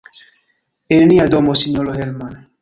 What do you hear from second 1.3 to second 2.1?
domo, sinjoro